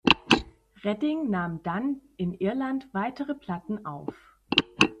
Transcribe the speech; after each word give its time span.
Redding 0.83 1.29
nahm 1.29 1.61
dann 1.61 2.01
in 2.17 2.33
Irland 2.33 2.91
weitere 2.91 3.35
Platten 3.35 3.85
auf. 3.85 4.15